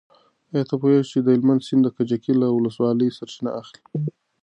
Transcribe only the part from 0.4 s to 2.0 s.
ایا ته پوهېږې چې د هلمند سیند د